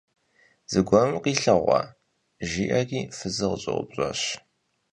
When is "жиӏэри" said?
2.47-2.99